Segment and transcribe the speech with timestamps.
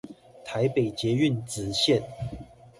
[0.43, 2.01] 台北捷運紫線